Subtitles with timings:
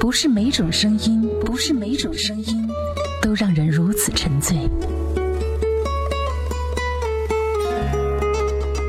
[0.00, 2.68] 不是每种声音，不是每种声音，
[3.20, 4.56] 都让人如此沉醉。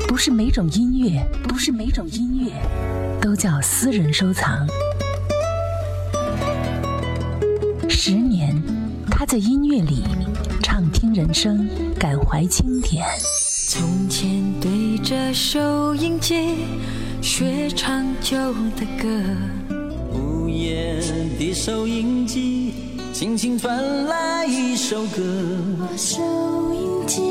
[0.06, 2.52] 不是每种音乐，不是每种音乐，
[3.20, 4.66] 都叫私人收藏。
[7.88, 8.54] 十年，
[9.10, 10.04] 他在音乐里
[10.62, 11.68] 畅听人生，
[11.98, 13.04] 感怀经典。
[13.68, 14.30] 从前
[14.60, 16.64] 对着收音机
[17.20, 19.06] 学唱旧的歌。
[21.40, 22.70] 的收音机
[23.14, 25.20] 轻轻传来一首歌，
[25.80, 26.20] 把收
[26.74, 27.22] 音机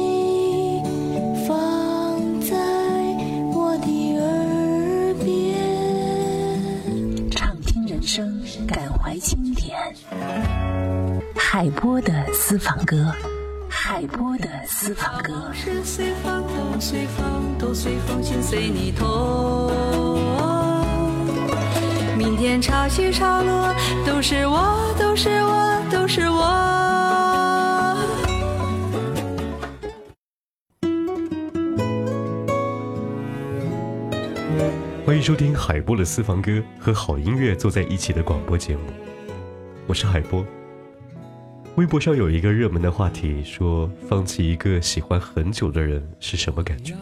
[1.48, 2.58] 放在
[3.54, 5.32] 我的耳边，
[7.30, 8.28] 畅听人生，
[8.68, 9.78] 感怀经典。
[11.36, 13.14] 海波的私房歌，
[13.70, 15.32] 海波的私房歌。
[15.54, 16.10] 随
[18.42, 18.92] 心你
[22.20, 23.74] 明天潮起潮落
[24.06, 26.44] 都是我，都是我，都是我。
[35.08, 38.82] 欢迎收听海波的私房歌和好音乐坐在一起的广播节目，
[39.88, 40.46] 我是海波。
[41.78, 46.94] 微博上有一个热门的话题，说放弃一个喜欢很久的人是什么感觉？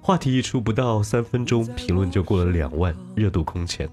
[0.00, 3.88] 话题一出，不到三分钟，评论就过了两万，热度空前。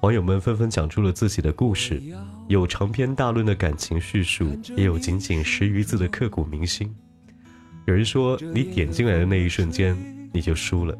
[0.00, 2.00] 网友们纷纷讲出了自己的故事，
[2.46, 4.46] 有长篇大论的感情叙述，
[4.76, 6.94] 也有仅仅十余字的刻骨铭心。
[7.84, 9.96] 有人说：“你点进来的那一瞬间，
[10.32, 10.96] 你就输了。”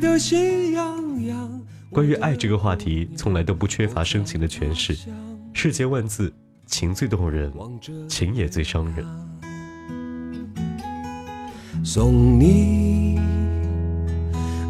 [0.00, 1.60] 得心痒痒。
[1.90, 4.96] 关于爱这个话题，从来都不缺乏深情的诠释。
[5.52, 6.32] 世间万字，
[6.64, 7.52] 情最动人，
[8.08, 9.04] 情也最伤人。
[11.84, 13.18] 送你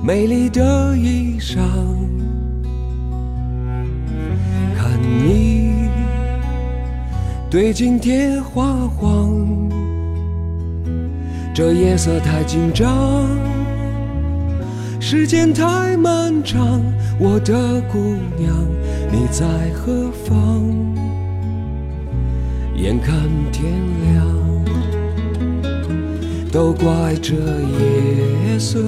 [0.05, 2.11] 美丽的衣裳。
[5.25, 5.71] 你
[7.51, 9.33] 对镜贴花黄，
[11.55, 13.27] 这夜色太紧张，
[15.01, 16.79] 时间太漫长，
[17.19, 18.55] 我的姑娘
[19.11, 20.61] 你在何方？
[22.77, 23.15] 眼看
[23.51, 23.73] 天
[24.13, 25.91] 亮，
[26.53, 28.79] 都怪这夜色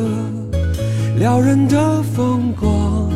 [1.19, 3.16] 撩人的风光。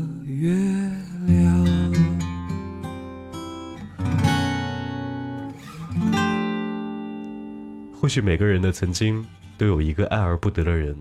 [8.01, 9.23] 或许每个人的曾经
[9.59, 10.97] 都有一个爱而不得的人，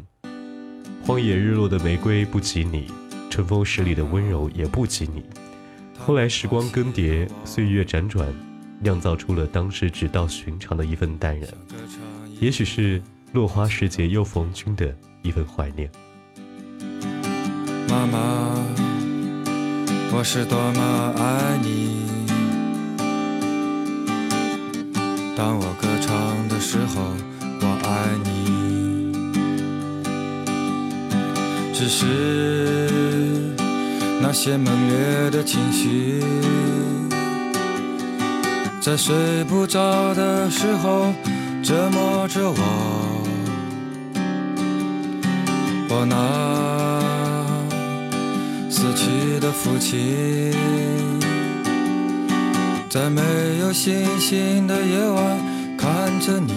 [1.03, 2.93] 荒野日落的玫瑰不及你，
[3.31, 5.25] 春风十里的温柔也不及你。
[5.99, 8.29] 后来时光更迭，岁月辗转，
[8.81, 11.49] 酿造出了当时只道寻常的一份淡然，
[12.39, 13.01] 也许是
[13.33, 15.91] 落花时节又逢君的一份怀念。
[17.89, 18.63] 妈妈，
[20.13, 22.10] 我是多么爱你。
[25.43, 27.01] 当我歌唱的时候，
[27.63, 29.09] 我爱你。
[31.73, 33.55] 只是
[34.21, 36.23] 那些猛烈的情绪，
[38.83, 41.11] 在睡不着的时候
[41.65, 43.23] 折磨着我。
[45.89, 47.01] 我那
[48.71, 51.20] 死去的父亲。
[52.91, 53.23] 在没
[53.61, 55.89] 有星星的夜晚，看
[56.21, 56.53] 着你，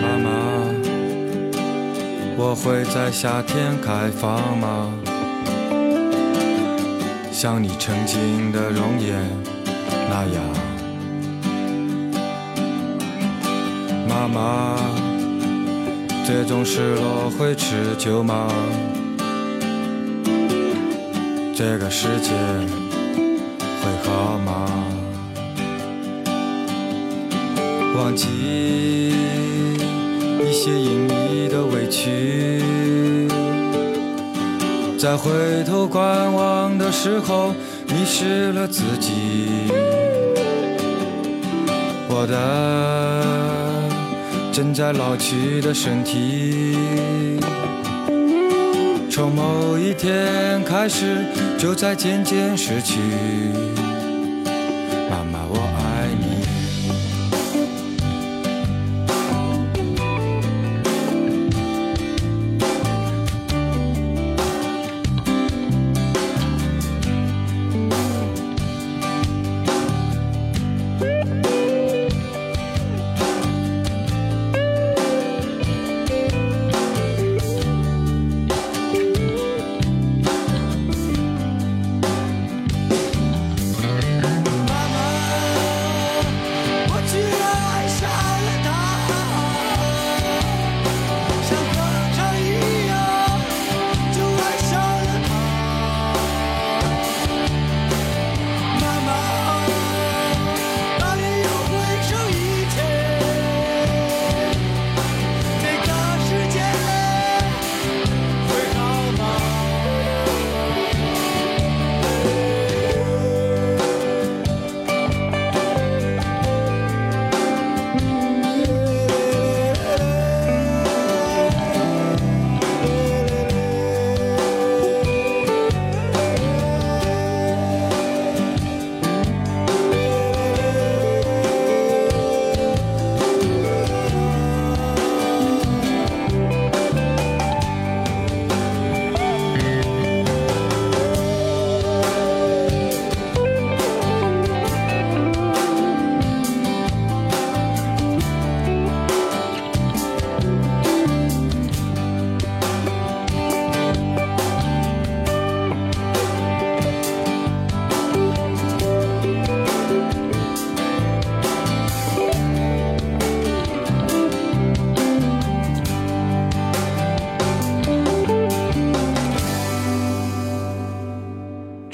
[0.00, 0.30] 妈妈，
[2.38, 4.94] 我会在夏天开放吗？
[7.32, 9.28] 像你曾经的容颜
[10.08, 10.40] 那样，
[14.08, 15.09] 妈妈。
[16.24, 18.48] 这种失落会持久吗？
[21.54, 22.30] 这个世界
[23.60, 24.66] 会好吗？
[27.96, 28.28] 忘记
[29.10, 32.62] 一些隐秘的委屈，
[34.98, 35.30] 在回
[35.66, 37.48] 头观望的时候，
[37.88, 39.72] 迷失了自己。
[42.08, 43.19] 我的。
[44.62, 46.76] 正在老去的身体，
[49.10, 51.24] 从某一天开始，
[51.56, 53.00] 就在渐渐失去。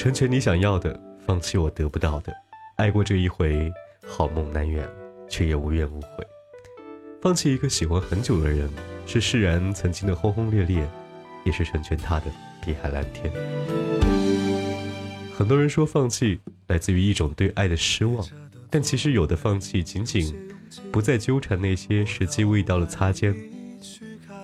[0.07, 0.97] 成全你想要的，
[1.27, 2.33] 放弃我得不到的，
[2.77, 3.69] 爱过这一回，
[4.07, 4.89] 好梦难圆，
[5.29, 6.09] 却也无怨无悔。
[7.21, 8.71] 放弃一个喜欢很久的人，
[9.05, 10.89] 是释然曾经的轰轰烈烈，
[11.45, 12.27] 也是成全他的
[12.65, 13.33] 碧海蓝天。
[15.37, 18.25] 很多人说放弃来自于一种对爱的失望，
[18.71, 20.33] 但其实有的放弃仅仅
[20.93, 23.35] 不再纠缠那些时机未到的擦肩。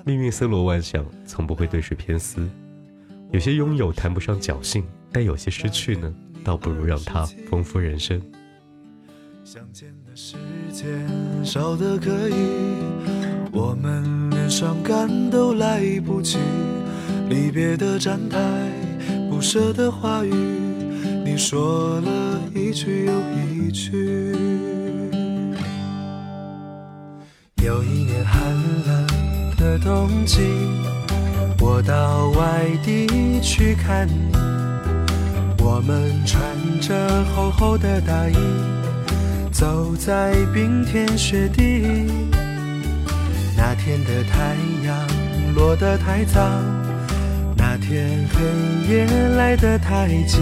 [0.04, 2.50] 命运森罗万象，从不会对谁偏私。
[3.30, 4.84] 有些拥有谈不上侥幸。
[5.12, 8.20] 但有些失去呢倒不如让它丰富人生
[9.44, 10.36] 相见的时
[10.72, 10.86] 间
[11.44, 12.34] 少得可以
[13.52, 16.38] 我们连伤感都来不及
[17.28, 18.38] 离别的站台
[19.30, 20.32] 不舍的话语
[21.24, 23.12] 你说了一句又
[23.64, 24.32] 一句
[27.62, 28.52] 有一年寒
[28.86, 29.06] 冷
[29.58, 30.40] 的冬季
[31.60, 34.61] 我到外地去看你
[35.64, 36.42] 我们穿
[36.80, 38.34] 着厚厚的大衣，
[39.52, 42.06] 走在冰天雪地。
[43.56, 46.40] 那天的太阳落得太早，
[47.56, 50.40] 那天黑夜来得太急。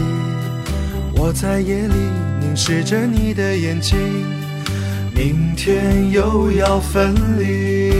[1.17, 1.95] 我在夜里
[2.41, 3.99] 凝视着你的眼睛，
[5.15, 7.91] 明天又要分离。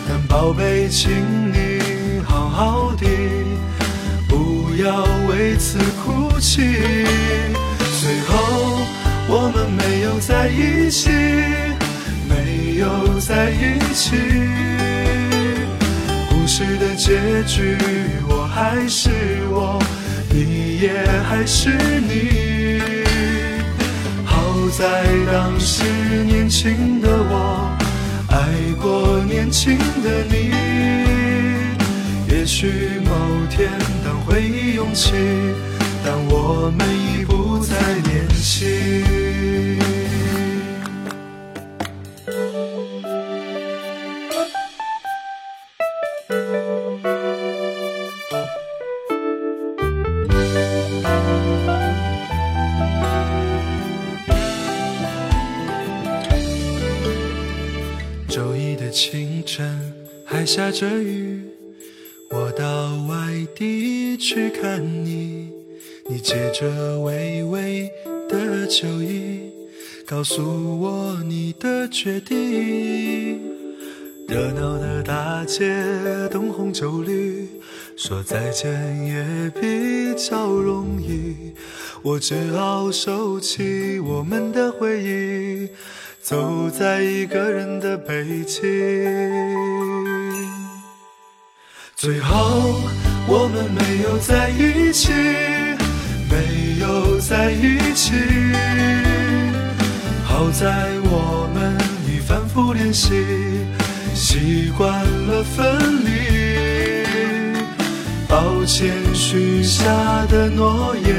[0.09, 1.11] 但宝贝，请
[1.53, 3.07] 你好好的，
[4.29, 7.64] 不要为此哭泣。
[9.37, 11.11] 我们没有在一起，
[12.31, 14.13] 没有在一起。
[16.31, 17.77] 故事的结局，
[18.29, 19.11] 我还是
[19.51, 19.83] 我，
[20.33, 20.93] 你也
[21.29, 22.55] 还是你。
[24.25, 24.41] 好
[24.79, 25.83] 在当时
[26.29, 27.69] 年轻的我，
[28.31, 30.55] 爱过年轻的你。
[32.33, 32.67] 也许
[33.05, 33.11] 某
[33.51, 33.69] 天
[34.05, 35.11] 当回忆涌起，
[36.07, 37.04] 当我们。
[70.25, 72.35] 告诉我你的决定。
[74.27, 75.69] 热闹的大街，
[76.31, 77.47] 灯红酒绿，
[77.95, 78.73] 说再见
[79.05, 81.53] 也比较容易。
[82.01, 85.69] 我只好收起我们的回忆，
[86.23, 88.63] 走在一个人的北京。
[91.97, 92.81] 最后，
[93.29, 95.13] 我们没有在一起，
[96.31, 98.54] 没有在一起。
[100.55, 100.67] 在
[101.11, 103.13] 我们已反复练习，
[104.15, 104.89] 习惯
[105.27, 105.67] 了分
[106.05, 107.03] 离。
[108.29, 109.85] 抱歉许下
[110.31, 111.13] 的诺言，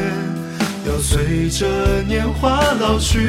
[0.88, 1.68] 要随着
[2.08, 3.20] 年华老去。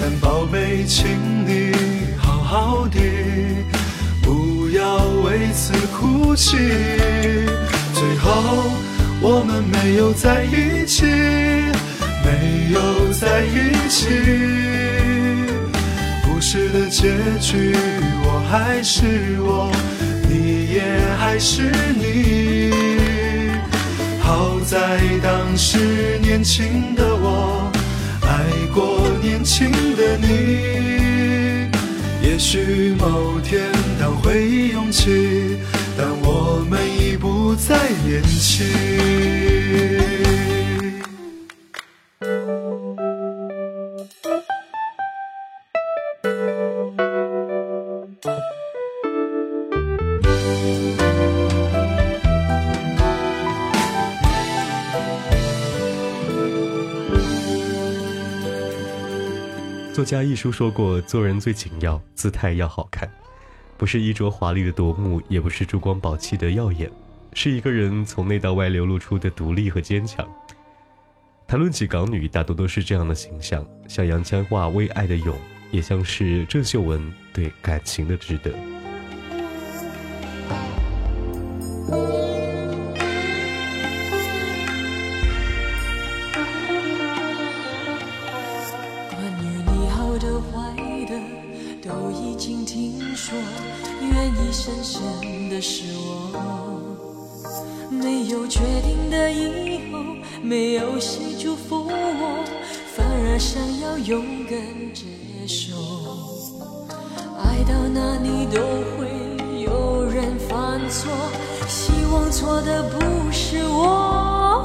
[0.00, 1.06] 但宝贝，请
[1.46, 1.74] 你
[2.16, 2.98] 好好的，
[4.22, 6.56] 不要为此哭泣。
[7.92, 8.32] 最后，
[9.20, 11.77] 我们没有在一起。
[17.00, 17.76] 结局，
[18.24, 19.06] 我还是
[19.38, 19.70] 我，
[20.28, 20.82] 你也
[21.16, 21.62] 还是
[21.94, 22.72] 你。
[24.20, 27.70] 好在当时年轻的我，
[28.22, 28.42] 爱
[28.74, 31.70] 过年轻的你。
[32.20, 35.56] 也许某天当回忆涌起，
[35.96, 38.66] 但我们已不再年轻。
[60.10, 63.06] 家一书说过，做人最紧要姿态要好看，
[63.76, 66.90] 不是衣着华丽的夺目，也不是珠光宝气的耀眼，
[67.34, 70.26] 是一个人从内到外流露出的独立和坚强。
[71.46, 75.38] 谈论起港女，大多都是这样的形象，像杨千嬅为爱的勇，
[75.70, 78.50] 也像是郑秀文对感情的值得。
[112.08, 112.98] 希望错的不
[113.30, 114.64] 是我，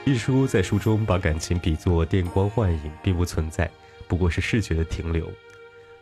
[0.09, 3.69] 一书在书中把感情比作电光幻影，并不存在，
[4.07, 5.29] 不过是视觉的停留。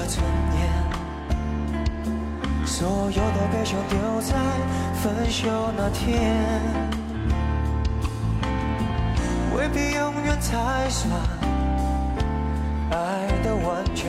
[0.06, 0.22] 尊
[0.58, 0.62] 严，
[2.66, 4.34] 所有的悲伤丢在
[5.00, 6.36] 分手那天，
[9.56, 11.08] 未必永远才算
[12.90, 12.96] 爱
[13.42, 14.04] 的完全。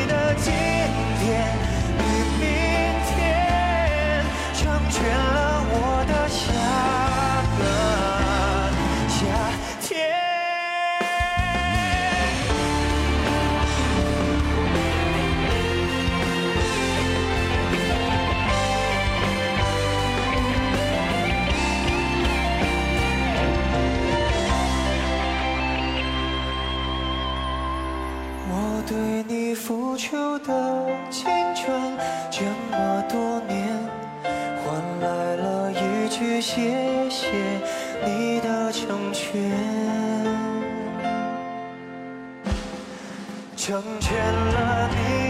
[36.39, 36.61] 谢
[37.09, 37.27] 谢
[38.05, 39.41] 你的成全，
[43.55, 45.26] 成全了你。